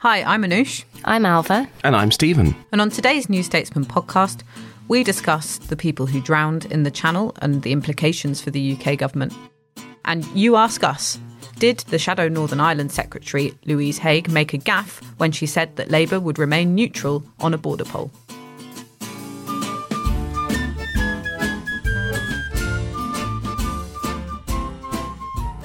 [0.00, 0.84] Hi, I'm Anoosh.
[1.04, 1.68] I'm Ailbhe.
[1.84, 2.56] And I'm Stephen.
[2.72, 4.40] And on today's New Statesman podcast,
[4.88, 8.96] we discuss the people who drowned in the Channel and the implications for the UK
[8.96, 9.34] government.
[10.06, 11.20] And you ask us
[11.58, 15.90] Did the Shadow Northern Ireland Secretary Louise Haigh, make a gaffe when she said that
[15.90, 18.10] Labour would remain neutral on a border poll?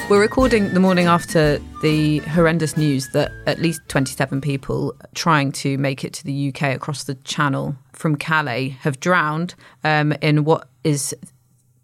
[0.08, 5.80] We're recording the morning after the horrendous news that at least 27 people trying to
[5.80, 10.70] make it to the UK across the channel from Calais have drowned um, in what
[10.84, 11.16] is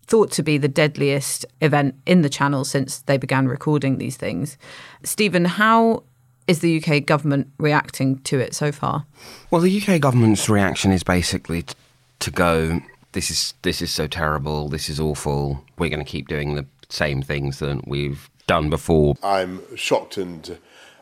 [0.05, 4.55] thought to be the deadliest event in the channel since they began recording these things.
[5.01, 6.03] Stephen, how
[6.45, 9.07] is the UK government reacting to it so far?
[9.49, 11.73] Well, the UK government's reaction is basically t-
[12.19, 12.81] to go,
[13.13, 15.65] this is this is so terrible, this is awful.
[15.79, 19.15] We're going to keep doing the same things that we've done before.
[19.23, 20.57] I'm shocked and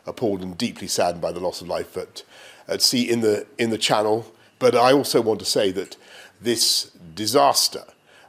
[0.06, 2.22] appalled and deeply saddened by the loss of life at,
[2.68, 4.32] at sea in the in the Channel.
[4.58, 5.96] But I also want to say that
[6.40, 7.84] this disaster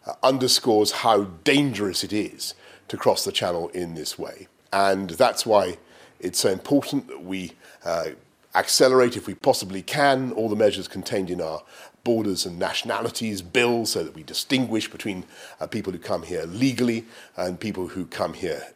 [0.05, 2.53] uh, underscores how dangerous it is
[2.87, 5.77] to cross the Channel in this way, and that's why
[6.19, 7.53] it's so important that we.
[7.83, 8.11] Uh,
[8.53, 11.61] accelerate, if we possibly can, all the measures contained in our
[12.03, 15.23] borders and nationalities bill so that we distinguish between
[15.59, 17.05] uh, people who come here legally
[17.37, 18.73] and people who come here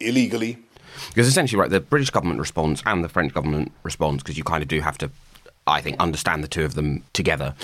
[0.00, 0.58] illegally.
[1.08, 4.62] Because essentially, right, the British government responds and the French government responds, because you kind
[4.62, 5.10] of do have to,
[5.66, 7.54] I think, understand the two of them together,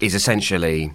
[0.00, 0.92] is essentially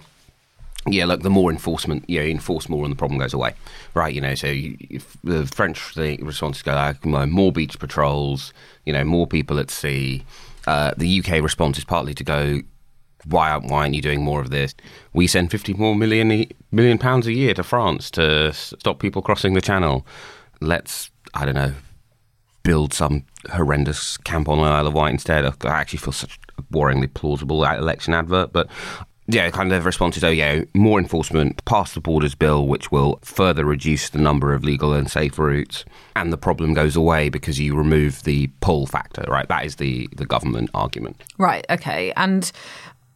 [0.86, 3.54] yeah, look, the more enforcement, you know, enforce more and the problem goes away,
[3.94, 4.12] right?
[4.12, 8.52] You know, so you, the French the response is to go like more beach patrols,
[8.84, 10.24] you know, more people at sea.
[10.66, 12.60] Uh, the UK response is partly to go,
[13.26, 14.74] why why aren't you doing more of this?
[15.12, 19.54] We send fifty more million million pounds a year to France to stop people crossing
[19.54, 20.06] the Channel.
[20.60, 21.72] Let's I don't know
[22.62, 25.44] build some horrendous camp on the Isle of Wight instead.
[25.44, 28.68] I actually feel such a boringly plausible election advert, but
[29.28, 33.18] yeah, kind of response is, oh, yeah, more enforcement, pass the borders bill, which will
[33.22, 35.84] further reduce the number of legal and safe routes.
[36.16, 39.48] And the problem goes away because you remove the pull factor, right?
[39.48, 41.22] That is the, the government argument.
[41.38, 42.12] Right, okay.
[42.16, 42.50] And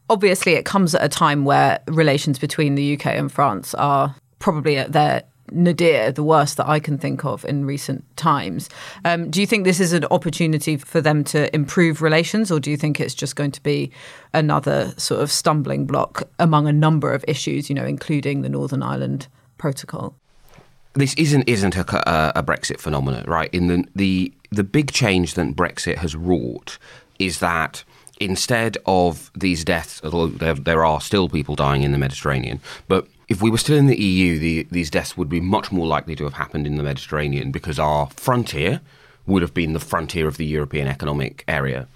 [0.09, 4.77] obviously, it comes at a time where relations between the UK and France are probably
[4.77, 5.23] at their
[5.53, 8.69] nadir, the worst that I can think of in recent times.
[9.05, 12.71] Um, do you think this is an opportunity for them to improve relations, or do
[12.71, 13.91] you think it's just going to be
[14.33, 18.83] another sort of stumbling block among a number of issues, you know, including the Northern
[18.83, 19.29] Ireland
[19.59, 20.15] Protocol?
[20.95, 23.53] This isn't isn't a, a Brexit phenomenon, right?
[23.53, 26.79] In the the the big change that Brexit has wrought
[27.19, 27.85] is that
[28.19, 33.07] instead of these deaths, although there, there are still people dying in the Mediterranean, but
[33.29, 36.15] if we were still in the EU, the, these deaths would be much more likely
[36.17, 38.81] to have happened in the Mediterranean because our frontier
[39.27, 41.89] would have been the frontier of the European Economic Area.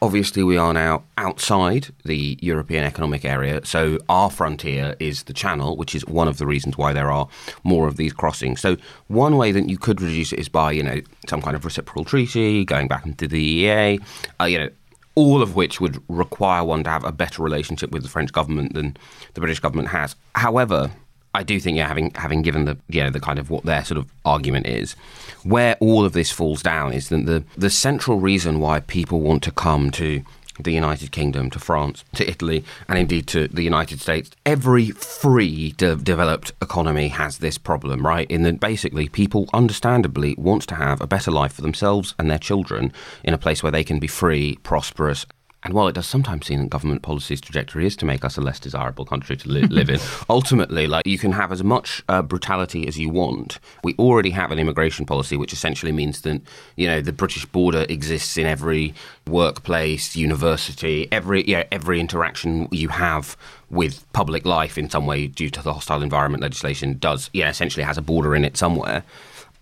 [0.00, 5.76] Obviously, we are now outside the European Economic Area, so our frontier is the Channel,
[5.76, 7.26] which is one of the reasons why there are
[7.64, 8.60] more of these crossings.
[8.60, 8.76] So,
[9.08, 12.04] one way that you could reduce it is by, you know, some kind of reciprocal
[12.04, 14.02] treaty, going back into the EEA,
[14.38, 14.68] uh, you know,
[15.16, 18.74] all of which would require one to have a better relationship with the French government
[18.74, 18.96] than
[19.34, 20.14] the British government has.
[20.34, 20.92] However,
[21.34, 23.84] I do think, yeah, having having given the you know the kind of what their
[23.84, 24.94] sort of argument is,
[25.42, 29.42] where all of this falls down is that the the central reason why people want
[29.42, 30.22] to come to
[30.60, 34.30] the United Kingdom, to France, to Italy, and indeed to the United States.
[34.44, 38.30] Every free de- developed economy has this problem, right?
[38.30, 42.38] In that basically people understandably want to have a better life for themselves and their
[42.38, 42.92] children
[43.24, 45.26] in a place where they can be free, prosperous,
[45.62, 48.40] and while it does sometimes seem that government policy's trajectory is to make us a
[48.40, 49.98] less desirable country to li- live in,
[50.28, 53.58] ultimately, like you can have as much uh, brutality as you want.
[53.82, 56.42] We already have an immigration policy, which essentially means that
[56.76, 58.94] you know the British border exists in every
[59.26, 63.36] workplace, university, every yeah, every interaction you have
[63.68, 67.82] with public life in some way due to the hostile environment legislation does yeah essentially
[67.82, 69.02] has a border in it somewhere.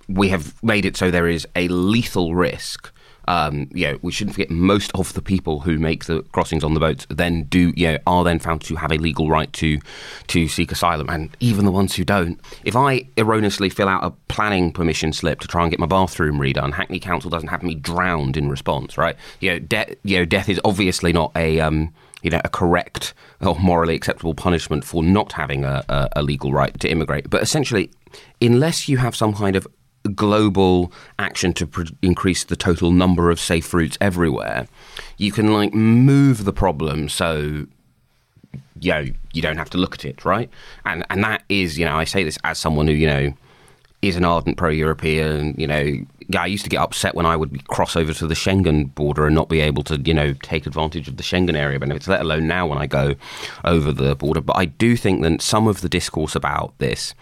[0.06, 2.90] We have made it so there is a lethal risk
[3.28, 6.74] Um, you know, we shouldn't forget most of the people who make the crossings on
[6.74, 9.78] the boats then do, you know, are then found to have a legal right to
[10.28, 12.40] to seek asylum, and even the ones who don't.
[12.64, 16.38] If I erroneously fill out a planning permission slip to try and get my bathroom
[16.38, 19.16] redone, Hackney Council doesn't have me drowned in response, right?
[19.40, 21.92] You know, de- you know, death is obviously not a um,
[22.24, 23.12] you know, a correct
[23.42, 27.28] or morally acceptable punishment for not having a, a, a legal right to immigrate.
[27.28, 27.90] But essentially,
[28.40, 29.66] unless you have some kind of
[30.10, 34.66] global action to pr- increase the total number of safe routes everywhere,
[35.16, 37.66] you can like move the problem so
[38.80, 40.50] you know you don't have to look at it, right?
[40.84, 43.34] And and that is, you know, I say this as someone who you know
[44.02, 45.54] is an ardent pro-European.
[45.56, 48.94] You know, I used to get upset when I would cross over to the Schengen
[48.94, 52.06] border and not be able to, you know, take advantage of the Schengen area benefits.
[52.06, 53.14] Let alone now when I go
[53.64, 54.40] over the border.
[54.40, 57.14] But I do think that some of the discourse about this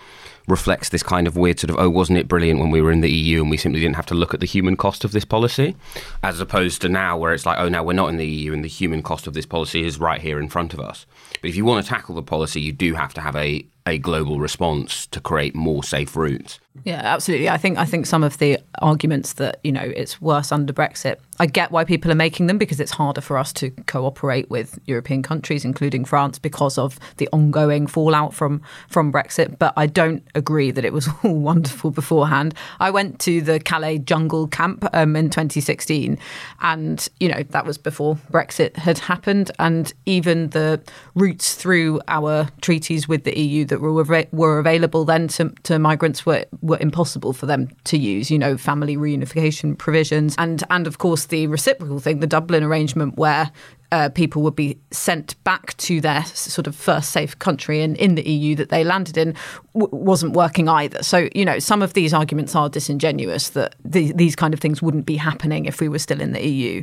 [0.47, 3.01] reflects this kind of weird sort of oh wasn't it brilliant when we were in
[3.01, 5.25] the EU and we simply didn't have to look at the human cost of this
[5.25, 5.77] policy?
[6.23, 8.65] As opposed to now where it's like oh now we're not in the EU and
[8.65, 11.07] the human cost of this policy is right here in front of us.
[11.41, 13.99] But if you want to tackle the policy you do have to have a a
[13.99, 17.51] global response to create more safe routes yeah, absolutely.
[17.51, 21.17] I think I think some of the arguments that you know it's worse under Brexit.
[21.39, 24.79] I get why people are making them because it's harder for us to cooperate with
[24.87, 29.59] European countries, including France, because of the ongoing fallout from from Brexit.
[29.59, 32.55] But I don't agree that it was all wonderful beforehand.
[32.81, 36.19] I went to the Calais jungle camp um, in 2016,
[36.63, 40.81] and you know that was before Brexit had happened, and even the
[41.15, 46.27] routes through our treaties with the EU that were were available then to, to migrants
[46.27, 48.31] were were impossible for them to use.
[48.31, 53.17] You know, family reunification provisions, and and of course the reciprocal thing, the Dublin arrangement,
[53.17, 53.51] where
[53.93, 58.15] uh, people would be sent back to their sort of first safe country in, in
[58.15, 59.35] the EU that they landed in
[59.75, 61.03] w- wasn't working either.
[61.03, 64.81] So, you know, some of these arguments are disingenuous that the, these kind of things
[64.81, 66.83] wouldn't be happening if we were still in the EU.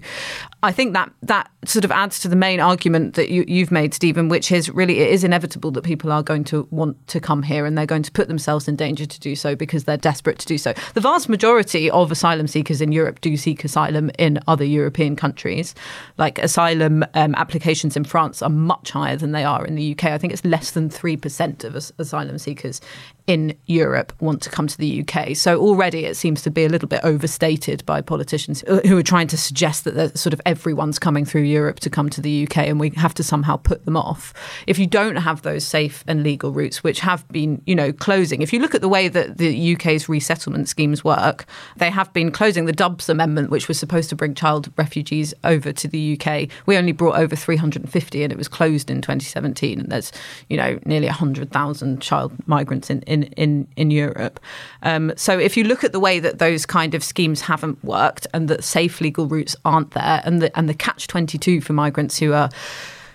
[0.62, 3.96] I think that that sort of adds to the main argument that you, you've made,
[3.96, 7.42] Stephen, which is really it is inevitable that people are going to want to come
[7.42, 10.38] here and they're going to put themselves in danger to do so because they're desperate
[10.38, 10.74] to do so.
[10.94, 15.74] The vast majority of asylum seekers in Europe do seek asylum in other European countries.
[16.20, 20.06] Like asylum um, applications in France are much higher than they are in the UK.
[20.06, 22.82] I think it's less than 3% of as- asylum seekers
[23.30, 25.36] in Europe want to come to the UK.
[25.36, 29.28] So already it seems to be a little bit overstated by politicians who are trying
[29.28, 32.80] to suggest that sort of everyone's coming through Europe to come to the UK and
[32.80, 34.34] we have to somehow put them off.
[34.66, 38.42] If you don't have those safe and legal routes, which have been, you know, closing,
[38.42, 41.46] if you look at the way that the UK's resettlement schemes work,
[41.78, 45.72] they have been closing the Dubs Amendment, which was supposed to bring child refugees over
[45.72, 46.50] to the UK.
[46.66, 49.82] We only brought over 350 and it was closed in 2017.
[49.82, 50.12] And there's,
[50.50, 54.40] you know, nearly 100,000 child migrants in, in, in, in Europe.
[54.84, 58.28] Um, so if you look at the way that those kind of schemes haven't worked
[58.34, 62.18] and that safe legal routes aren't there and the, and the catch 22 for migrants
[62.18, 62.50] who are,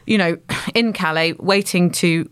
[0.07, 0.39] you know,
[0.75, 2.29] in Calais waiting to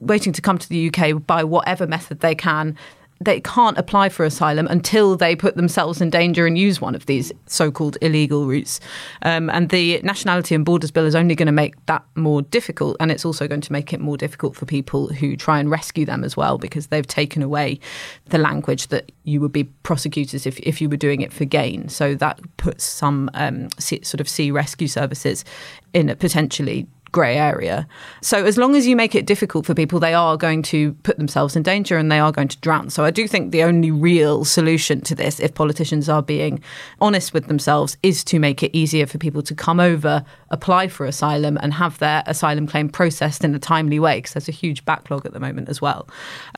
[0.00, 2.76] waiting to come to the UK by whatever method they can
[3.20, 7.06] they can't apply for asylum until they put themselves in danger and use one of
[7.06, 8.78] these so-called illegal routes.
[9.22, 12.96] Um, and the Nationality and Borders Bill is only going to make that more difficult,
[13.00, 16.04] and it's also going to make it more difficult for people who try and rescue
[16.04, 17.80] them as well, because they've taken away
[18.26, 21.88] the language that you would be prosecutors if, if you were doing it for gain.
[21.88, 25.44] So that puts some um, sort of sea rescue services
[25.92, 27.86] in a potentially grey area.
[28.22, 31.18] So as long as you make it difficult for people, they are going to put
[31.18, 32.90] themselves in danger and they are going to drown.
[32.90, 36.62] So I do think the only real solution to this, if politicians are being
[37.00, 41.06] honest with themselves, is to make it easier for people to come over, apply for
[41.06, 44.84] asylum, and have their asylum claim processed in a timely way, because there's a huge
[44.84, 46.08] backlog at the moment as well.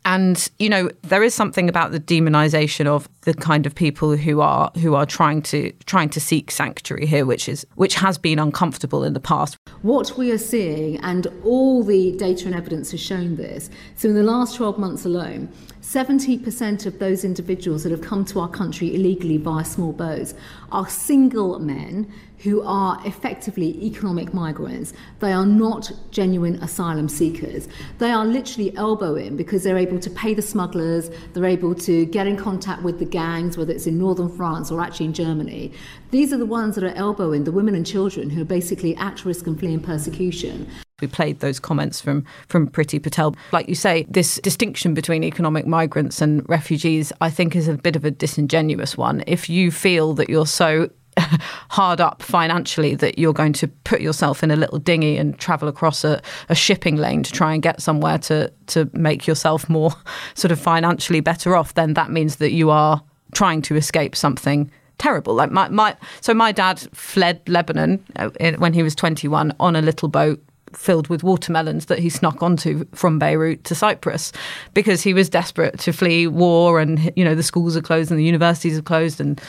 [0.05, 4.41] And you know, there is something about the demonisation of the kind of people who
[4.41, 8.39] are who are trying to trying to seek sanctuary here, which is which has been
[8.39, 9.57] uncomfortable in the past.
[9.83, 14.15] What we are seeing, and all the data and evidence has shown this, so in
[14.15, 15.49] the last 12 months alone,
[15.83, 20.35] 70% of those individuals that have come to our country illegally via small boats
[20.71, 22.11] are single men
[22.43, 24.93] who are effectively economic migrants.
[25.21, 27.69] They are not genuine asylum seekers.
[27.99, 32.27] They are literally elbowing because they're able to pay the smugglers, they're able to get
[32.27, 35.73] in contact with the gangs, whether it's in northern France or actually in Germany.
[36.11, 39.25] These are the ones that are elbowing the women and children who are basically at
[39.25, 40.67] risk and fleeing persecution.
[41.01, 43.35] We played those comments from from Priti Patel.
[43.53, 47.97] Like you say, this distinction between economic migrants and refugees, I think, is a bit
[47.97, 49.25] of a disingenuous one.
[49.27, 50.91] If you feel that you're so
[51.71, 55.69] hard up financially that you're going to put yourself in a little dinghy and travel
[55.69, 59.93] across a, a, shipping lane to try and get somewhere to to make yourself more
[60.35, 63.03] sort of financially better off, then that means that you are
[63.33, 65.35] trying to escape something terrible.
[65.35, 69.83] Like my, my so my dad fled Lebanon uh, when he was 21 on a
[69.83, 74.33] little boat filled with watermelons that he snuck onto from Beirut to Cyprus
[74.73, 78.21] because he was desperate to flee war and you know the schools are closed and
[78.21, 79.41] the universities are closed and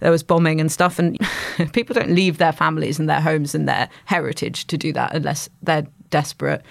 [0.00, 1.18] there was bombing and stuff and
[1.72, 5.48] people don't leave their families and their homes and their heritage to do that unless
[5.62, 6.62] they're desperate.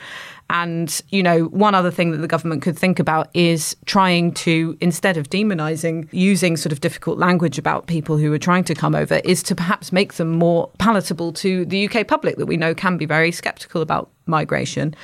[0.51, 4.75] And, you know, one other thing that the government could think about is trying to,
[4.81, 8.95] instead of demonizing, using sort of difficult language about people who are trying to come
[8.95, 12.74] over, is to perhaps make them more palatable to the UK public that we know
[12.74, 14.95] can be very skeptical about migration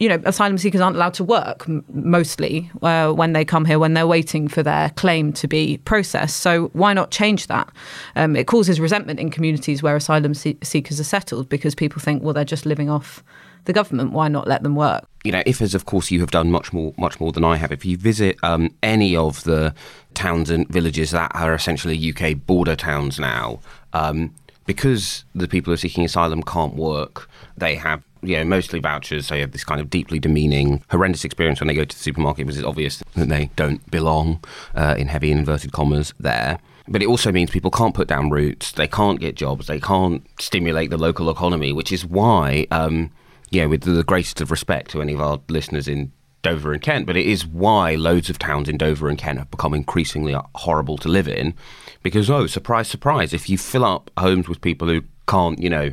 [0.00, 3.92] you know, asylum seekers aren't allowed to work mostly uh, when they come here when
[3.92, 6.38] they're waiting for their claim to be processed.
[6.38, 7.70] So why not change that?
[8.16, 12.22] Um, it causes resentment in communities where asylum se- seekers are settled because people think,
[12.22, 13.22] well, they're just living off
[13.66, 15.04] the government, why not let them work?
[15.22, 17.56] You know, if as of course you have done much more, much more than I
[17.56, 17.70] have.
[17.70, 19.74] If you visit um, any of the
[20.14, 23.60] towns and villages that are essentially UK border towns now,
[23.92, 28.80] um, because the people who are seeking asylum can't work, they have you know, mostly
[28.80, 29.26] vouchers.
[29.26, 32.02] So you have this kind of deeply demeaning, horrendous experience when they go to the
[32.02, 34.42] supermarket because it's obvious that they don't belong,
[34.74, 36.58] uh, in heavy inverted commas, there.
[36.88, 40.26] But it also means people can't put down roots, they can't get jobs, they can't
[40.40, 43.10] stimulate the local economy, which is why um,
[43.50, 46.12] yeah, with the greatest of respect to any of our listeners in
[46.42, 49.50] Dover and Kent, but it is why loads of towns in Dover and Kent have
[49.50, 51.54] become increasingly horrible to live in.
[52.02, 55.92] Because, oh, surprise, surprise, if you fill up homes with people who can't, you know,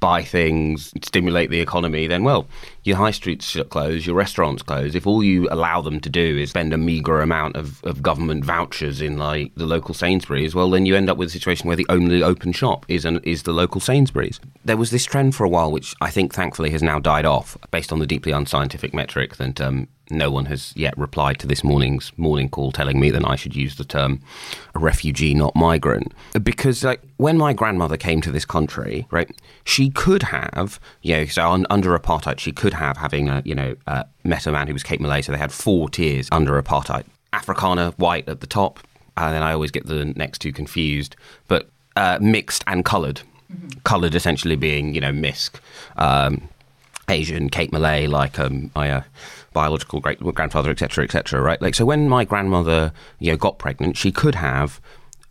[0.00, 2.46] buy things, stimulate the economy, then, well,
[2.84, 4.94] your high streets close, your restaurants close.
[4.94, 8.44] If all you allow them to do is spend a meagre amount of, of government
[8.44, 11.76] vouchers in, like, the local Sainsbury's, well, then you end up with a situation where
[11.76, 14.40] the only open shop is, an, is the local Sainsbury's.
[14.64, 17.56] There was this trend for a while, which I think thankfully has now died off,
[17.70, 21.62] based on the deeply unscientific metric that um, no one has yet replied to this
[21.62, 24.20] morning's morning call telling me that I should use the term
[24.74, 26.12] refugee, not migrant.
[26.42, 29.30] Because like when my grandmother came to this country, right,
[29.64, 33.54] she could have, you know, so on, under apartheid, she could have having a, you
[33.54, 36.60] know, uh, met a man who was Cape Malay, so they had four tiers under
[36.60, 37.04] apartheid.
[37.32, 38.80] Afrikaner, white at the top,
[39.16, 43.22] and then I always get the next two confused, but uh, mixed and coloured.
[43.52, 43.80] Mm-hmm.
[43.84, 45.60] Coloured essentially being, you know, misc.
[45.96, 46.48] Um,
[47.08, 49.02] Asian, Cape Malay, like um, my uh,
[49.62, 51.40] biological great grandfather, etc., etc.
[51.40, 51.60] Right?
[51.60, 54.80] Like, so when my grandmother, you know, got pregnant, she could have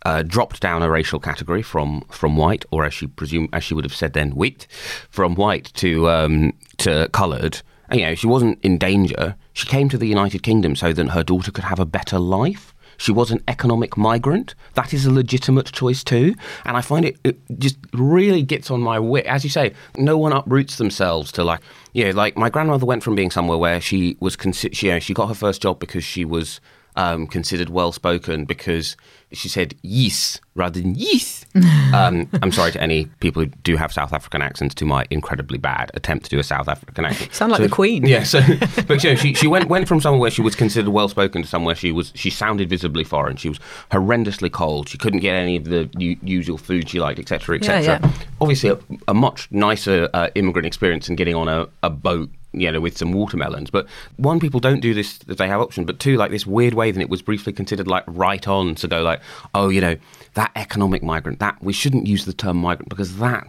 [0.04, 3.74] uh, dropped down a racial category from from white, or as she presume, as she
[3.74, 4.66] would have said then, wheat,
[5.08, 6.52] from white to um,
[6.84, 7.62] to coloured.
[7.88, 9.34] And, you know, she wasn't in danger.
[9.54, 12.74] She came to the United Kingdom so that her daughter could have a better life.
[12.98, 14.54] She was an economic migrant.
[14.74, 16.34] That is a legitimate choice too.
[16.64, 19.24] And I find it, it just really gets on my wit.
[19.26, 21.60] As you say, no one uproots themselves to like,
[21.92, 24.98] yeah, like my grandmother went from being somewhere where she was, consi- she, you know,
[24.98, 26.60] she got her first job because she was
[26.98, 28.96] um, considered well spoken because
[29.30, 31.46] she said yes rather than yes.
[31.94, 35.58] um, I'm sorry to any people who do have South African accents to my incredibly
[35.58, 37.32] bad attempt to do a South African accent.
[37.32, 38.04] Sound like so, the Queen.
[38.04, 38.40] Yeah, so
[38.88, 41.42] but you know, she she went went from somewhere where she was considered well spoken
[41.42, 43.36] to somewhere she was she sounded visibly foreign.
[43.36, 43.60] She was
[43.92, 44.88] horrendously cold.
[44.88, 47.82] She couldn't get any of the u- usual food she liked, etc., etc.
[47.82, 48.12] Yeah, yeah.
[48.40, 52.70] Obviously, a, a, much nicer uh, immigrant experience than getting on a, a boat you
[52.70, 53.70] know, with some watermelons.
[53.70, 53.86] But
[54.16, 55.86] one, people don't do this if they have options.
[55.86, 58.88] But two, like this weird way that it was briefly considered like right on to
[58.88, 59.20] go like,
[59.54, 59.96] oh, you know,
[60.34, 63.48] that economic migrant, that we shouldn't use the term migrant because that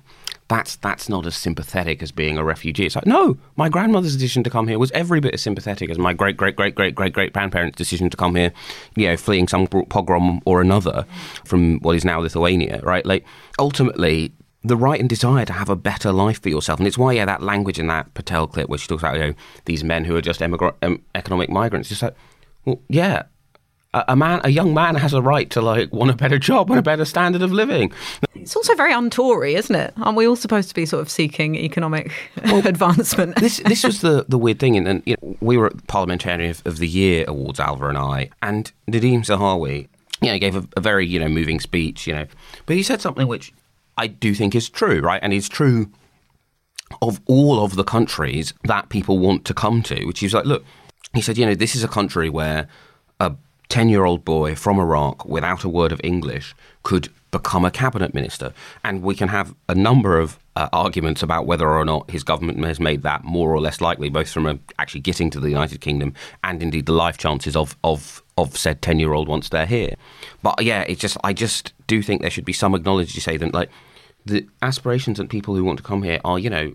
[0.49, 2.85] that's that's not as sympathetic as being a refugee.
[2.85, 5.97] It's like, no, my grandmother's decision to come here was every bit as sympathetic as
[5.97, 8.51] my great great great great great great grandparents' decision to come here,
[8.95, 11.05] you know, fleeing some pogrom or another
[11.45, 13.05] from what is now Lithuania, right?
[13.05, 13.25] Like
[13.59, 16.79] ultimately the right and desire to have a better life for yourself.
[16.79, 19.27] And it's why, yeah, that language in that Patel clip where she talks about, you
[19.27, 19.33] know,
[19.65, 22.15] these men who are just emigra- um, economic migrants, just like,
[22.65, 23.23] well, yeah,
[23.93, 26.69] a, a, man, a young man has a right to like want a better job
[26.69, 27.91] and a better standard of living.
[28.35, 29.93] It's also very un-Tory, isn't it?
[29.97, 32.11] Aren't we all supposed to be sort of seeking economic
[32.45, 33.37] well, advancement?
[33.37, 35.83] this this was the, the weird thing, and, and you know, we were at the
[35.83, 39.87] Parliamentarian of, of, the Year awards, Ailbhe and I, and Nadhim Zahawi,
[40.21, 42.27] you know, gave a, a very you know moving speech, you know,
[42.65, 43.53] but he said something which
[43.99, 45.19] I do think is true, right?
[45.21, 45.91] And it's true
[47.01, 50.63] of all of the countries that people want to come to, which is like, look,
[51.13, 52.69] he said, you know, this is a country where
[53.19, 53.35] a
[53.67, 58.13] 10 year old boy from Iraq without a word of English could become a cabinet
[58.13, 58.53] minister.
[58.85, 62.63] And we can have a number of uh, arguments about whether or not his government
[62.63, 65.81] has made that more or less likely, both from a, actually getting to the United
[65.81, 69.65] Kingdom and indeed the life chances of, of, of said 10 year old once they're
[69.65, 69.95] here.
[70.41, 73.35] But yeah, it's just, I just do think there should be some acknowledgement to say
[73.35, 73.69] that, like,
[74.29, 76.73] the aspirations and people who want to come here are, you know,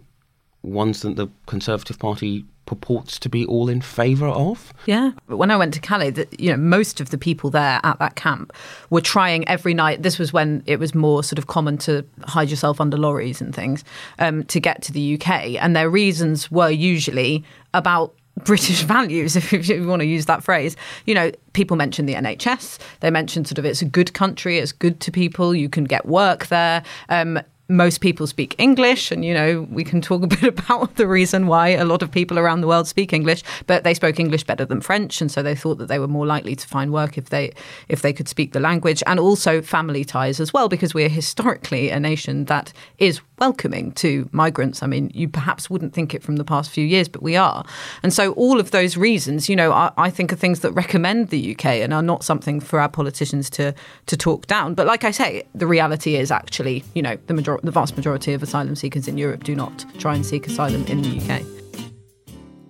[0.62, 4.73] ones that the Conservative Party purports to be all in favour of.
[4.87, 7.80] Yeah, but when I went to Calais, the, you know, most of the people there
[7.82, 8.52] at that camp
[8.90, 10.02] were trying every night.
[10.02, 13.54] This was when it was more sort of common to hide yourself under lorries and
[13.54, 13.84] things
[14.18, 17.44] um, to get to the UK, and their reasons were usually
[17.75, 20.76] about British values, if you want to use that phrase.
[21.06, 22.78] You know, people mention the NHS.
[23.00, 26.06] They mention sort of it's a good country, it's good to people, you can get
[26.06, 26.82] work there.
[27.08, 31.06] Um, most people speak English, and you know we can talk a bit about the
[31.06, 33.42] reason why a lot of people around the world speak English.
[33.66, 36.26] But they spoke English better than French, and so they thought that they were more
[36.26, 37.52] likely to find work if they
[37.88, 41.90] if they could speak the language, and also family ties as well, because we're historically
[41.90, 44.82] a nation that is welcoming to migrants.
[44.82, 47.64] I mean, you perhaps wouldn't think it from the past few years, but we are.
[48.02, 51.28] And so all of those reasons, you know, I, I think are things that recommend
[51.28, 53.74] the UK and are not something for our politicians to
[54.06, 54.74] to talk down.
[54.74, 58.32] But like I say, the reality is actually, you know, the major- the vast majority
[58.32, 61.42] of asylum seekers in Europe do not try and seek asylum in the UK.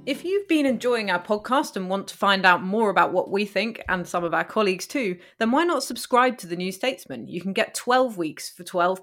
[0.06, 3.46] If you've been enjoying our podcast and want to find out more about what we
[3.46, 7.26] think and some of our colleagues too, then why not subscribe to The New Statesman?
[7.26, 9.02] You can get 12 weeks for £12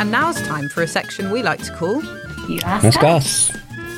[0.00, 2.02] And now it's time for a section we like to call
[2.48, 3.52] You Ask Us.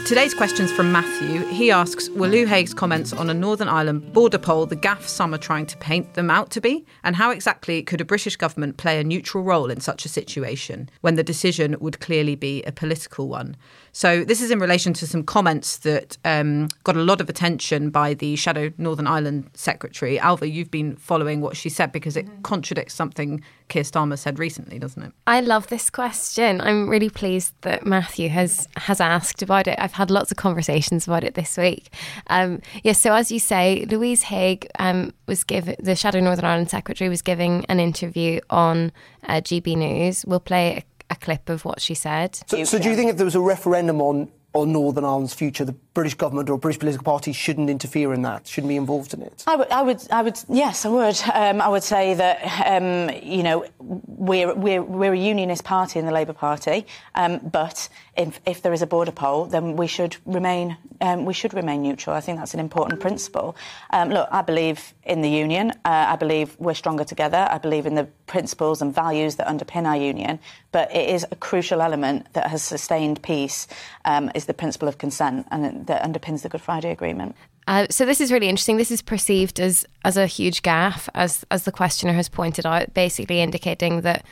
[0.05, 1.47] Today's question's from Matthew.
[1.47, 5.33] He asks Were Lou Haigh's comments on a Northern Ireland border poll the gaffe some
[5.33, 6.85] are trying to paint them out to be?
[7.05, 10.91] And how exactly could a British government play a neutral role in such a situation
[11.03, 13.57] when the decision would clearly be a political one?
[13.93, 17.91] So, this is in relation to some comments that um, got a lot of attention
[17.91, 20.19] by the Shadow Northern Ireland Secretary.
[20.19, 24.79] Ailbhe, you've been following what she said because it contradicts something Keir Starmer said recently,
[24.79, 25.13] doesn't it?
[25.27, 26.61] I love this question.
[26.61, 29.77] I'm really pleased that Matthew has has asked about it.
[29.79, 31.89] I've had lots of conversations about it this week.
[32.29, 36.45] Um, yes, yeah, so as you say, Louise Haigh um, was given the Shadow Northern
[36.45, 38.93] Ireland Secretary was giving an interview on
[39.27, 40.25] uh, GB News.
[40.27, 42.41] We'll play a clip of what she said.
[42.47, 45.65] So, so do you think if there was a referendum on, on Northern Ireland's future,
[45.65, 49.23] the British government or British political parties shouldn't interfere in that, shouldn't be involved in
[49.23, 49.45] it?
[49.47, 51.21] I would, I would, I would yes, I would.
[51.33, 56.07] Um, I would say that, um, you know, we're, we're, we're a unionist party in
[56.07, 60.17] the Labour Party, um, but if, if there is a border poll, then we should
[60.25, 62.15] remain, um, we should remain neutral.
[62.17, 63.57] I think that's an important principle.
[63.91, 65.71] Um, look, I believe in the union.
[65.85, 67.47] Uh, I believe we're stronger together.
[67.51, 70.39] I believe in the principles and values that underpin our union.
[70.71, 73.67] But it is a crucial element that has sustained peace
[74.05, 77.37] um, is the principle of consent, and that underpins the Good Friday Agreement.
[77.69, 78.77] Uh, so this is really interesting.
[78.77, 82.93] This is perceived as as a huge gaffe, as as the questioner has pointed out,
[82.93, 84.25] basically indicating that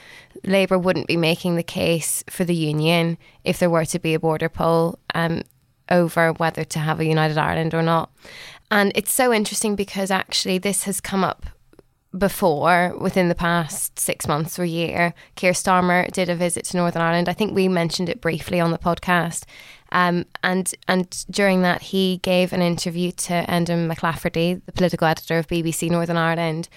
[0.45, 4.21] Labour wouldn't be making the case for the union if there were to be a
[4.21, 5.43] border poll um,
[5.91, 8.11] over whether to have a united Ireland or not.
[8.71, 11.47] And it's so interesting because actually this has come up
[12.17, 15.15] before within the past six months or year.
[15.37, 17.29] Keir Starmer did a visit to Northern Ireland.
[17.29, 19.45] I think we mentioned it briefly on the podcast.
[19.92, 25.38] Um, and and during that, he gave an interview to Enda McClafferty, the political editor
[25.38, 26.68] of BBC Northern Ireland,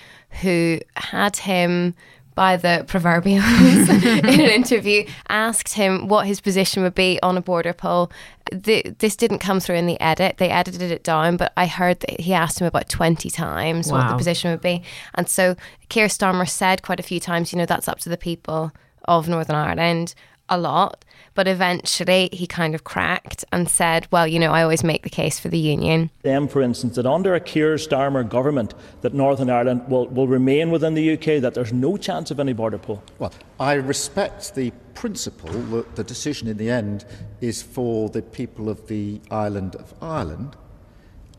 [0.42, 1.96] who had him
[2.36, 3.46] by the proverbials
[3.90, 8.12] in an interview, asked him what his position would be on a border poll.
[8.52, 10.38] The, this didn't come through in the edit.
[10.38, 14.00] They edited it down, but I heard that he asked him about 20 times wow.
[14.00, 14.84] what the position would be.
[15.16, 15.56] And so
[15.90, 18.72] Keir Starmer said quite a few times, you know, that's up to the people
[19.06, 20.16] of Northern Ireland
[20.54, 21.04] a lot.
[21.36, 25.10] But eventually he kind of cracked and said, well, you know, I always make the
[25.10, 26.12] case for the union.
[26.22, 30.70] Them, for instance, that under a Keir Starmer government, that Northern Ireland will, will remain
[30.70, 33.02] within the UK, that there's no chance of any border poll.
[33.18, 37.04] Well, I respect the principle that the decision in the end
[37.42, 40.56] is for the people of the island of Ireland.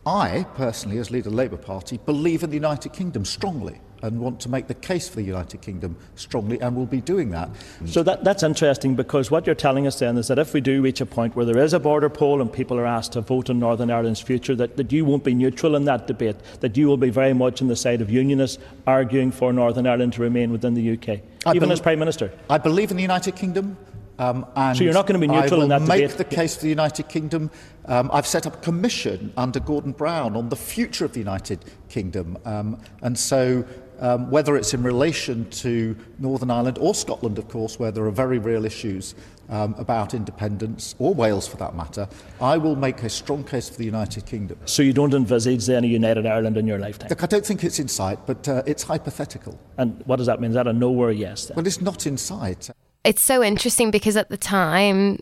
[0.04, 4.20] I, personally, as leader of the Labour Party, believe in the United Kingdom strongly and
[4.20, 7.48] want to make the case for the United Kingdom strongly and will be doing that.
[7.86, 10.82] So that, that's interesting because what you're telling us then is that if we do
[10.82, 13.50] reach a point where there is a border poll and people are asked to vote
[13.50, 16.86] on Northern Ireland's future, that, that you won't be neutral in that debate, that you
[16.86, 20.52] will be very much on the side of unionists arguing for Northern Ireland to remain
[20.52, 22.32] within the UK, I even as Prime Minister.
[22.50, 23.76] I believe in the United Kingdom.
[24.18, 26.18] Um, so you're not going to be neutral in that make debate?
[26.18, 27.50] the case for the United Kingdom.
[27.86, 31.64] Um, I've set up a commission under Gordon Brown on the future of the United
[31.88, 33.64] Kingdom, um, and so
[34.00, 38.10] um, whether it's in relation to Northern Ireland or Scotland, of course, where there are
[38.10, 39.14] very real issues
[39.48, 42.08] um, about independence, or Wales for that matter,
[42.40, 44.58] I will make a strong case for the United Kingdom.
[44.64, 47.08] So you don't envisage then a united Ireland in your lifetime?
[47.08, 49.58] Look, I don't think it's in sight, but uh, it's hypothetical.
[49.76, 50.50] And what does that mean?
[50.50, 51.46] Is that a no or a yes?
[51.46, 51.56] Then?
[51.56, 52.70] Well, it's not in sight.
[53.04, 55.18] It's so interesting because at the time,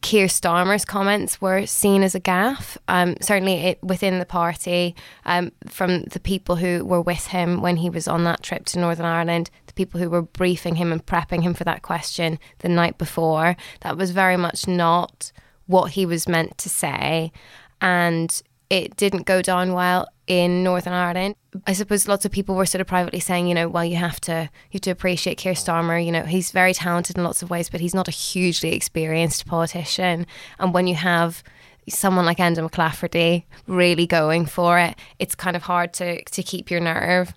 [0.00, 4.94] Keir Starmer's comments were seen as a gaffe, um, certainly it, within the party,
[5.26, 8.78] um, from the people who were with him when he was on that trip to
[8.78, 12.68] Northern Ireland, the people who were briefing him and prepping him for that question the
[12.68, 13.56] night before.
[13.80, 15.32] That was very much not
[15.66, 17.32] what he was meant to say.
[17.80, 21.34] And it didn't go down well in Northern Ireland.
[21.66, 24.20] I suppose lots of people were sort of privately saying, you know, well, you have
[24.20, 26.02] to you have to appreciate Keir Starmer.
[26.02, 29.46] You know, he's very talented in lots of ways, but he's not a hugely experienced
[29.46, 30.28] politician.
[30.60, 31.42] And when you have
[31.88, 36.70] someone like Enda McClafferty really going for it, it's kind of hard to to keep
[36.70, 37.34] your nerve.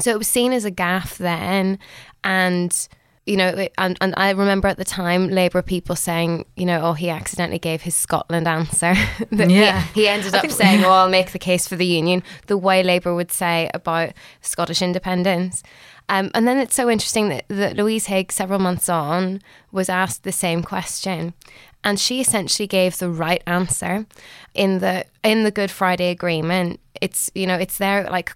[0.00, 1.78] So it was seen as a gaffe then,
[2.24, 2.88] and
[3.26, 6.92] you know, and, and I remember at the time Labour people saying, you know, oh,
[6.92, 8.94] he accidentally gave his Scotland answer.
[9.30, 9.80] yeah.
[9.94, 12.82] He, he ended up saying, oh, I'll make the case for the Union, the way
[12.82, 14.10] Labour would say about
[14.42, 15.62] Scottish independence.
[16.10, 19.40] Um, and then it's so interesting that, that Louise Haigh, several months on,
[19.72, 21.32] was asked the same question.
[21.82, 24.06] And she essentially gave the right answer
[24.54, 26.80] in the in the Good Friday Agreement.
[27.00, 28.34] It's you know it's there like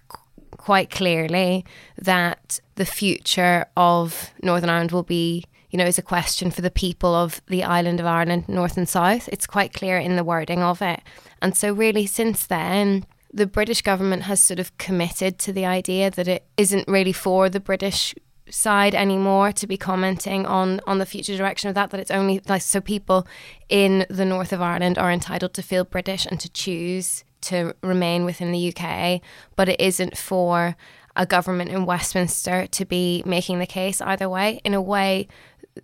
[0.51, 1.65] quite clearly
[1.97, 6.71] that the future of Northern Ireland will be, you know, is a question for the
[6.71, 9.27] people of the island of Ireland, North and South.
[9.31, 11.01] It's quite clear in the wording of it.
[11.41, 16.09] And so, really, since then, the British government has sort of committed to the idea
[16.11, 18.15] that it isn't really for the British
[18.49, 22.41] side anymore to be commenting on on the future direction of that that it's only
[22.47, 23.27] like so people
[23.69, 28.25] in the north of Ireland are entitled to feel British and to choose to remain
[28.25, 29.21] within the UK,
[29.55, 30.75] but it isn't for
[31.15, 34.61] a government in Westminster to be making the case either way.
[34.63, 35.27] In a way,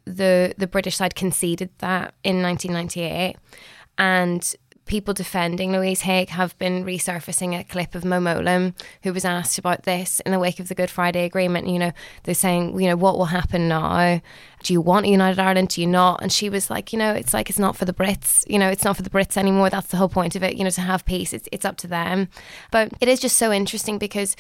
[0.06, 3.36] the the British side conceded that in 1998,
[3.98, 9.26] and people defending Louise Haigh have been resurfacing a clip of Mo Mowlam, who was
[9.26, 11.68] asked about this in the wake of the Good Friday Agreement.
[11.68, 11.92] You know,
[12.24, 14.22] they're saying, you know, what will happen now?
[14.64, 15.70] Do you want united Ireland?
[15.70, 16.22] Do you not?
[16.22, 18.44] And she was like, you know, it's like it's not for the Brits.
[18.48, 19.70] You know, it's not for the Brits anymore.
[19.70, 20.56] That's the whole point of it.
[20.56, 22.30] You know, to have peace, it's it's up to them.
[22.72, 24.36] But it is just so interesting because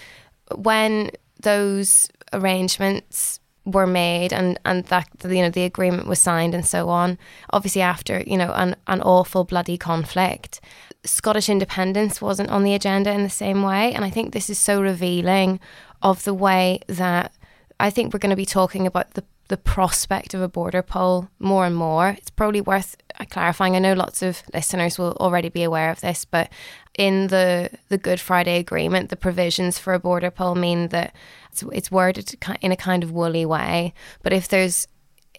[0.56, 6.66] when those arrangements were made and and that you know the agreement was signed and
[6.66, 7.18] so on
[7.50, 10.62] obviously after you know an, an awful bloody conflict.
[11.04, 14.60] Scottish independence wasn't on the agenda in the same way and I think this is
[14.60, 15.60] so revealing
[16.02, 17.34] of the way that
[17.80, 21.30] I think we're going to be talking about the the prospect of a border poll
[21.40, 22.10] more and more.
[22.10, 23.76] It's probably worth uh, clarifying.
[23.76, 26.50] I know lots of listeners will already be aware of this, but
[26.98, 31.16] in the the Good Friday Agreement, the provisions for a border poll mean that
[31.52, 33.94] it's, it's worded in a kind of woolly way.
[34.24, 34.88] But if there's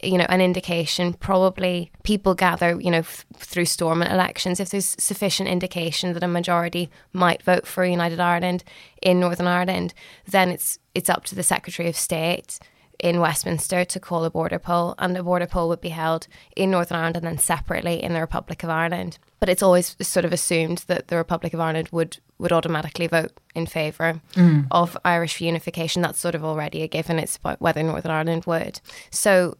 [0.03, 4.95] you know an indication probably people gather you know f- through Stormont elections if there's
[4.99, 8.63] sufficient indication that a majority might vote for united ireland
[9.01, 9.95] in northern ireland
[10.27, 12.59] then it's it's up to the secretary of state
[12.99, 16.71] in Westminster to call a border poll, and a border poll would be held in
[16.71, 19.19] Northern Ireland and then separately in the Republic of Ireland.
[19.41, 23.33] But it's always sort of assumed that the Republic of Ireland would would automatically vote
[23.55, 24.67] in favour mm.
[24.71, 26.03] of Irish reunification.
[26.03, 27.19] That's sort of already a given.
[27.19, 28.81] It's about whether Northern Ireland would.
[29.11, 29.57] So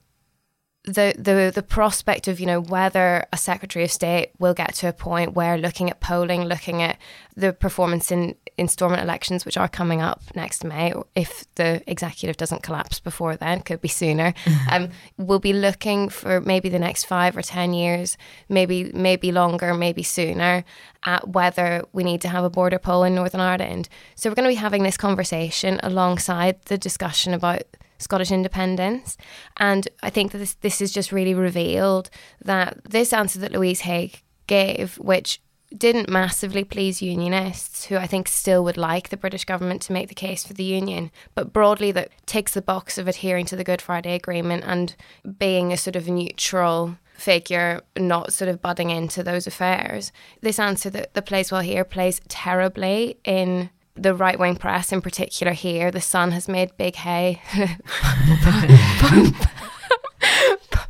[0.87, 4.89] the the the prospect of you know whether a secretary of state will get to
[4.89, 6.97] a point where looking at polling, looking at
[7.37, 12.37] the performance in in Stormont elections, which are coming up next May, if the executive
[12.37, 14.33] doesn't collapse before then, could be sooner.
[14.71, 18.17] um, we'll be looking for maybe the next five or ten years,
[18.49, 20.65] maybe maybe longer, maybe sooner,
[21.05, 23.89] at whether we need to have a border poll in Northern Ireland.
[24.15, 27.63] So we're going to be having this conversation alongside the discussion about
[27.99, 29.17] Scottish independence.
[29.57, 32.11] And I think that this, this has just really revealed
[32.45, 34.13] that this answer that Louise Haigh
[34.47, 35.41] gave, which
[35.77, 40.09] didn't massively please unionists who I think still would like the British government to make
[40.09, 43.65] the case for the union, but broadly that ticks the box of adhering to the
[43.65, 44.95] Good Friday Agreement and
[45.39, 50.13] being a sort of neutral figure, not sort of butting into those affairs.
[50.41, 55.01] This answer that, that plays well here plays terribly in the right wing press in
[55.01, 57.41] particular here, the Sun has made big hay.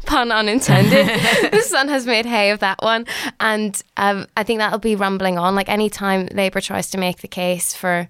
[0.06, 1.06] Pun unintended.
[1.52, 3.06] the Sun has made hay of that one.
[3.40, 5.54] And um, I think that'll be rumbling on.
[5.54, 8.08] Like any time Labour tries to make the case for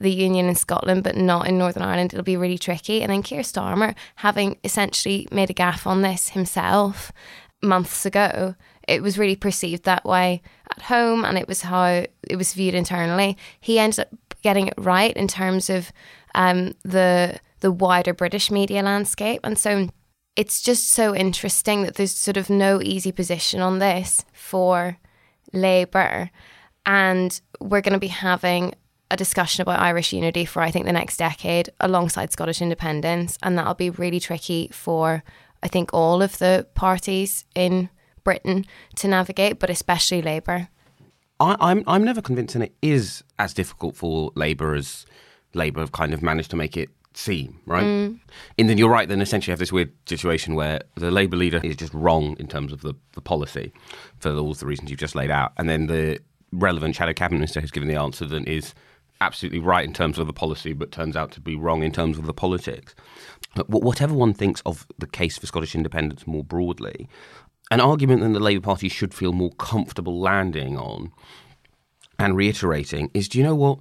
[0.00, 3.02] the union in Scotland, but not in Northern Ireland, it'll be really tricky.
[3.02, 7.12] And then Keir Starmer, having essentially made a gaffe on this himself
[7.62, 8.54] months ago,
[8.86, 12.74] it was really perceived that way at home and it was how it was viewed
[12.74, 13.36] internally.
[13.60, 14.08] He ended up
[14.42, 15.92] getting it right in terms of
[16.34, 19.88] um, the the wider British media landscape, and so
[20.36, 24.98] it's just so interesting that there's sort of no easy position on this for
[25.52, 26.30] Labour,
[26.86, 28.74] and we're going to be having
[29.10, 33.58] a discussion about Irish unity for I think the next decade alongside Scottish independence, and
[33.58, 35.24] that'll be really tricky for
[35.62, 37.90] I think all of the parties in
[38.22, 40.68] Britain to navigate, but especially Labour.
[41.40, 45.06] I, I'm I'm never convinced, and it is as difficult for Labour as
[45.54, 47.84] Labour have kind of managed to make it seem, right?
[47.84, 48.20] Mm.
[48.58, 49.08] And then you're right.
[49.08, 52.46] Then essentially you have this weird situation where the Labour leader is just wrong in
[52.46, 53.72] terms of the, the policy
[54.18, 56.20] for all the reasons you've just laid out, and then the
[56.52, 58.74] relevant shadow cabinet minister who's given the answer then is
[59.20, 62.18] absolutely right in terms of the policy, but turns out to be wrong in terms
[62.18, 62.94] of the politics.
[63.54, 67.08] But whatever one thinks of the case for Scottish independence more broadly,
[67.70, 71.12] an argument that the Labour Party should feel more comfortable landing on
[72.18, 73.78] and reiterating is do you know what?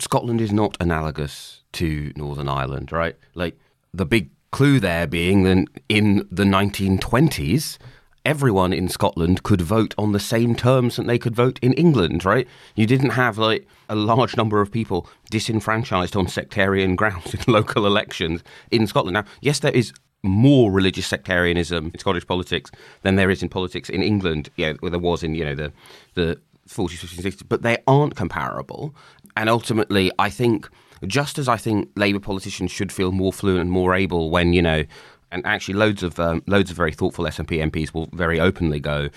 [0.00, 3.16] Scotland is not analogous to Northern Ireland, right?
[3.34, 3.58] Like
[3.92, 7.78] the big clue there being that in the 1920s,
[8.24, 12.24] everyone in Scotland could vote on the same terms that they could vote in England,
[12.24, 12.48] right?
[12.74, 17.86] You didn't have like a large number of people disenfranchised on sectarian grounds in local
[17.86, 19.14] elections in Scotland.
[19.14, 19.92] Now, yes, there is
[20.24, 22.70] more religious sectarianism in Scottish politics
[23.02, 24.48] than there is in politics in England.
[24.56, 25.72] Yeah, well, there was in you know the
[26.14, 28.94] the 40s, 50s, 60s, but they aren't comparable.
[29.36, 30.68] And ultimately, I think
[31.06, 34.62] just as I think Labour politicians should feel more fluent and more able when you
[34.62, 34.84] know,
[35.30, 39.10] and actually loads of um, loads of very thoughtful SNP MPs will very openly go.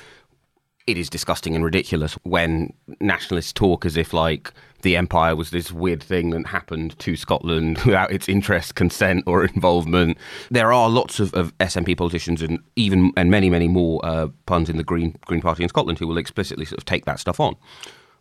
[0.88, 5.72] It is disgusting and ridiculous when nationalists talk as if like the empire was this
[5.72, 10.18] weird thing that happened to Scotland without its interest, consent, or involvement.
[10.52, 14.70] There are lots of, of SNP politicians and even and many many more uh, puns
[14.70, 17.40] in the Green Green Party in Scotland who will explicitly sort of take that stuff
[17.40, 17.56] on.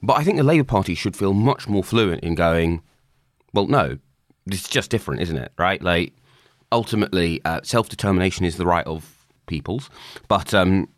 [0.03, 2.83] But I think the Labour Party should feel much more fluent in going,
[3.53, 3.99] well, no,
[4.47, 5.53] it's just different, isn't it?
[5.59, 5.83] Right?
[5.83, 6.13] Like
[6.73, 9.91] ultimately, uh, self determination is the right of peoples,
[10.29, 10.89] but um,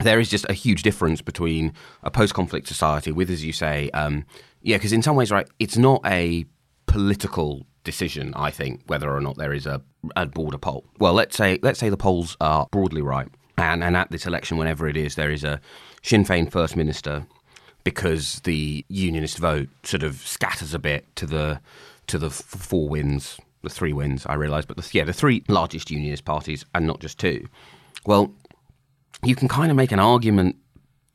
[0.00, 3.90] there is just a huge difference between a post conflict society with, as you say,
[3.90, 4.24] um,
[4.66, 6.44] yeah, because in some ways, right, it's not a
[6.86, 8.34] political decision.
[8.34, 9.80] I think whether or not there is a,
[10.16, 10.84] a border poll.
[10.98, 14.56] Well, let's say let's say the polls are broadly right, and and at this election,
[14.56, 15.60] whenever it is, there is a
[16.02, 17.26] Sinn Féin first minister
[17.84, 21.60] because the unionist vote sort of scatters a bit to the
[22.08, 24.26] to the four wins, the three wins.
[24.26, 27.46] I realise, but the, yeah, the three largest unionist parties, and not just two.
[28.04, 28.34] Well,
[29.22, 30.56] you can kind of make an argument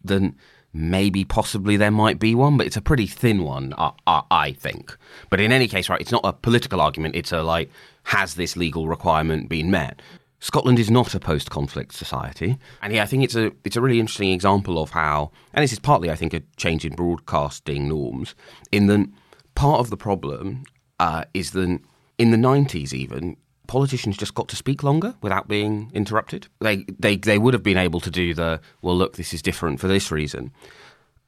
[0.06, 0.34] that
[0.74, 4.52] maybe possibly there might be one, but it's a pretty thin one, I, I, I,
[4.54, 4.98] think.
[5.30, 7.16] But in any case, right, it's not a political argument.
[7.16, 7.70] It's a like,
[8.04, 10.02] has this legal requirement been met?
[10.40, 14.00] Scotland is not a post-conflict society, and yeah, I think it's a it's a really
[14.00, 18.34] interesting example of how, and this is partly, I think, a change in broadcasting norms.
[18.72, 19.08] In that,
[19.54, 20.64] part of the problem
[21.00, 21.80] uh, is that
[22.18, 26.48] in the '90s, even politicians just got to speak longer without being interrupted.
[26.60, 29.80] They, they, they would have been able to do the, well, look, this is different
[29.80, 30.52] for this reason.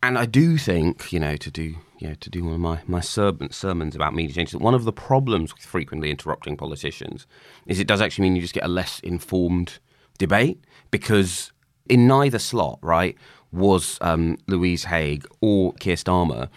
[0.02, 2.82] And I do think, you know, to do, you know, to do one of my,
[2.88, 7.26] my sermons about media change, that one of the problems with frequently interrupting politicians
[7.68, 9.80] is it does actually mean you just get a less informed
[10.18, 11.54] debate because
[11.88, 13.18] in neither slot, right,
[13.54, 16.50] was um, Louise Haigh or Keir Starmer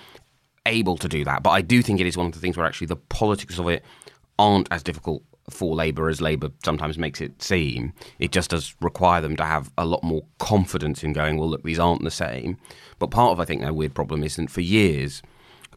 [0.66, 1.44] able to do that.
[1.44, 3.68] But I do think it is one of the things where actually the politics of
[3.68, 3.84] it
[4.38, 7.92] aren't as difficult for Labour as Labour sometimes makes it seem.
[8.18, 11.62] It just does require them to have a lot more confidence in going, well, look,
[11.62, 12.58] these aren't the same.
[12.98, 15.22] But part of, I think, their weird problem isn't for years.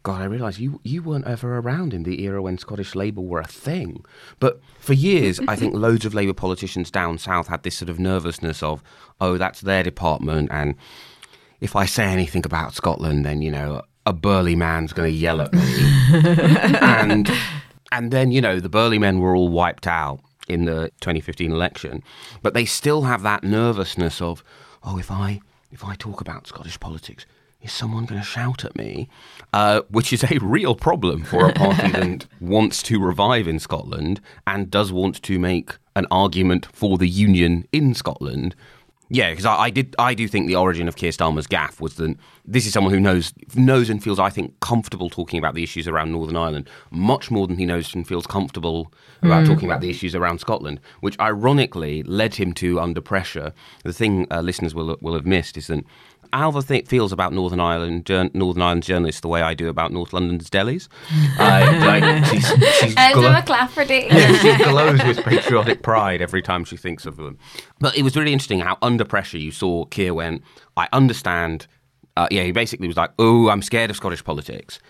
[0.02, 3.40] God, I realise you, you weren't ever around in the era when Scottish Labour were
[3.40, 4.04] a thing.
[4.38, 7.98] But for years, I think loads of Labour politicians down south had this sort of
[7.98, 8.82] nervousness of,
[9.20, 10.48] oh, that's their department.
[10.50, 10.74] And
[11.60, 15.42] if I say anything about Scotland, then, you know, a burly man's going to yell
[15.42, 15.60] at me.
[16.80, 17.30] and
[17.92, 22.02] and then, you know, the burly men were all wiped out in the 2015 election,
[22.42, 24.42] but they still have that nervousness of,
[24.82, 25.40] oh, if I
[25.72, 27.26] if I talk about Scottish politics,
[27.62, 29.08] is someone going to shout at me?
[29.52, 34.20] Uh, which is a real problem for a party that wants to revive in Scotland
[34.46, 38.54] and does want to make an argument for the union in Scotland
[39.12, 39.96] yeah, because I, I, did.
[39.98, 43.00] I do think the origin of Keir Starmer's gaffe was that this is someone who
[43.00, 47.28] knows knows and feels, I think, comfortable talking about the issues around Northern Ireland much
[47.28, 49.48] more than he knows and feels comfortable about mm.
[49.48, 50.78] talking about the issues around Scotland.
[51.00, 53.52] Which ironically led him to under pressure.
[53.82, 55.84] The thing uh, listeners will will have missed is that
[56.32, 60.12] Ailbhe th- feels about Northern Ireland, Northern Ireland journalists the way I do about North
[60.12, 60.88] London's delis.
[61.38, 62.46] uh, like she's,
[62.80, 64.08] she's glo- McClafferty.
[64.10, 67.38] yeah, she glows with patriotic pride every time she thinks of them.
[67.78, 70.42] But it was really interesting how under pressure you saw Keir when
[70.76, 71.66] I understand.
[72.16, 74.80] Uh, yeah, he basically was like, "Oh, I'm scared of Scottish politics."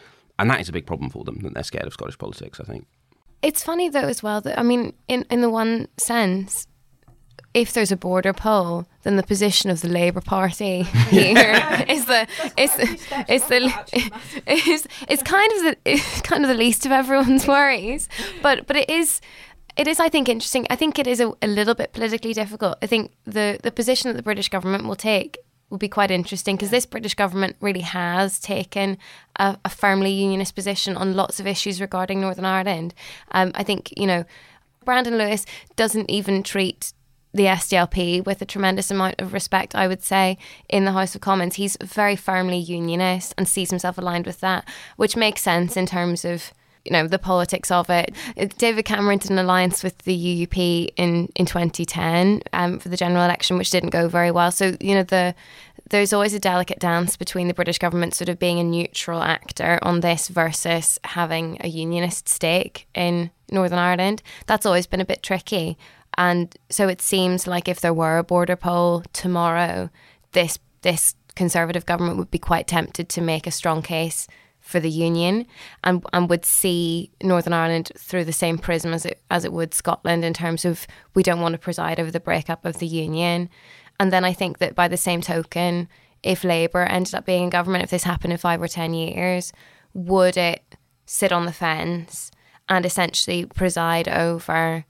[0.40, 2.58] and that is a big problem for them that they're scared of Scottish politics.
[2.58, 2.86] I think.
[3.42, 6.66] It's funny though as well that I mean, in in the one sense,
[7.52, 12.26] if there's a border poll, then the position of the Labour Party here is the
[12.56, 12.70] is
[13.28, 18.08] is the is it's kind of the it's kind of the least of everyone's worries.
[18.42, 19.20] But but it is
[19.76, 20.66] it is I think interesting.
[20.70, 22.78] I think it is a, a little bit politically difficult.
[22.82, 25.38] I think the the position that the British government will take
[25.70, 28.98] will be quite interesting because this British government really has taken
[29.36, 32.92] a, a, firmly unionist position on lots of issues regarding Northern Ireland.
[33.30, 34.24] Um, I think you know
[34.84, 36.92] Brandon Lewis doesn't even treat
[37.32, 40.36] the SDLP with a tremendous amount of respect, I would say,
[40.68, 41.56] in the House of Commons.
[41.56, 44.66] He's very firmly unionist and sees himself aligned with that,
[44.96, 46.52] which makes sense in terms of
[46.84, 48.14] you know the politics of it.
[48.56, 53.24] David Cameron did an alliance with the UUP in in 2010 um, for the general
[53.24, 54.50] election, which didn't go very well.
[54.50, 55.34] So you know the
[55.90, 59.78] there's always a delicate dance between the British government sort of being a neutral actor
[59.82, 64.22] on this versus having a unionist stake in Northern Ireland.
[64.46, 65.76] That's always been a bit tricky.
[66.20, 69.88] And so it seems like if there were a border poll tomorrow,
[70.32, 74.26] this this Conservative government would be quite tempted to make a strong case
[74.60, 75.46] for the union
[75.82, 79.72] and and would see Northern Ireland through the same prism as it as it would
[79.72, 83.48] Scotland in terms of we don't want to preside over the breakup of the union.
[83.98, 85.88] And then I think that by the same token,
[86.22, 89.54] if Labour ended up being in government, if this happened in five or ten years,
[89.94, 92.30] would it sit on the fence
[92.68, 94.84] and essentially preside over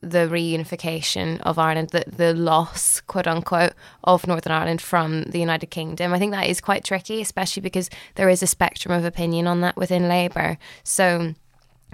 [0.00, 3.72] the reunification of Ireland, the, the loss, quote unquote,
[4.04, 6.12] of Northern Ireland from the United Kingdom.
[6.12, 9.60] I think that is quite tricky, especially because there is a spectrum of opinion on
[9.62, 10.58] that within Labour.
[10.84, 11.34] So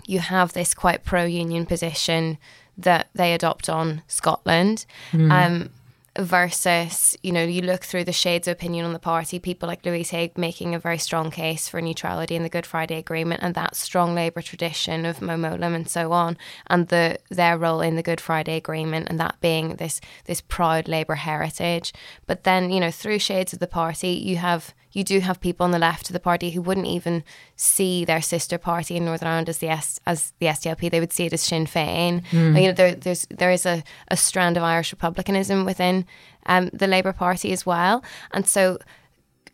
[0.07, 2.38] you have this quite pro union position
[2.77, 4.85] that they adopt on Scotland.
[5.12, 5.31] Mm.
[5.31, 5.71] Um,
[6.18, 9.85] versus, you know, you look through the shades of opinion on the party, people like
[9.85, 13.55] Louise Haigh making a very strong case for neutrality in the Good Friday Agreement and
[13.55, 16.37] that strong Labour tradition of Mo Mowlam and so on,
[16.68, 20.87] and the their role in the Good Friday Agreement and that being this this proud
[20.87, 21.92] Labour heritage.
[22.27, 25.65] But then, you know, through shades of the party, you have you do have people
[25.65, 27.25] on the left of the party who wouldn't even
[27.57, 30.91] see their sister party in Northern Ireland as the S, as the SDLP.
[30.91, 32.25] They would see it as Sinn Féin.
[32.31, 32.61] Mm.
[32.61, 36.07] You know, there, there's there is a, a strand of Irish republicanism within
[36.47, 38.03] um, the Labour Party as well,
[38.33, 38.79] and so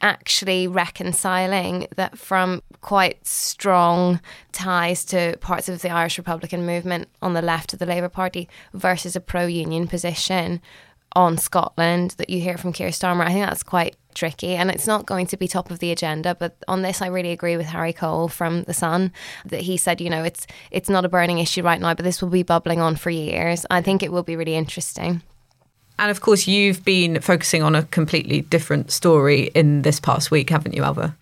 [0.02, 4.20] actually reconciling that from quite strong
[4.52, 8.48] ties to parts of the Irish Republican movement on the left of the Labour Party
[8.72, 10.60] versus a pro union position
[11.14, 13.26] on Scotland that you hear from Keir Starmer.
[13.26, 16.34] I think that's quite tricky and it's not going to be top of the agenda
[16.34, 19.12] but on this I really agree with Harry Cole from The Sun
[19.46, 22.22] that he said you know it's it's not a burning issue right now but this
[22.22, 23.66] will be bubbling on for years.
[23.70, 25.22] I think it will be really interesting.
[25.98, 30.50] And of course you've been focusing on a completely different story in this past week
[30.50, 31.14] haven't you Ailbhe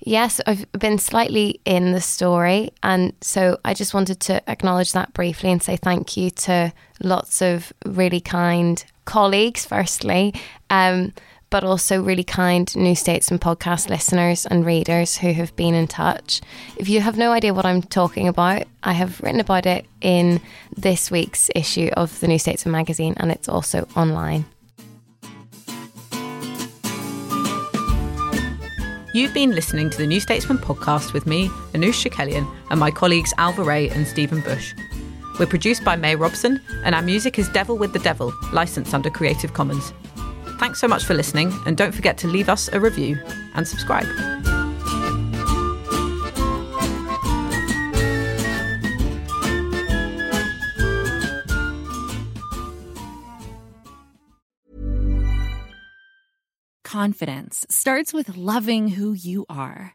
[0.00, 2.70] Yes, I've been slightly in the story.
[2.82, 6.72] And so I just wanted to acknowledge that briefly and say thank you to
[7.02, 10.34] lots of really kind colleagues, firstly,
[10.70, 11.12] um,
[11.50, 16.40] but also really kind New Statesman podcast listeners and readers who have been in touch.
[16.76, 20.40] If you have no idea what I'm talking about, I have written about it in
[20.76, 24.44] this week's issue of the New Statesman magazine, and it's also online.
[29.14, 33.32] You've been listening to the New Statesman podcast with me, Anoosh Chakelian, and my colleagues
[33.38, 34.74] Ailbhe Rea and Stephen Bush.
[35.40, 39.08] We're produced by May Robson, and our music is Devil with the Devil, licensed under
[39.08, 39.92] Creative Commons.
[40.58, 43.18] Thanks so much for listening, and don't forget to leave us a review
[43.54, 44.06] and subscribe.
[56.84, 59.94] Confidence starts with loving who you are.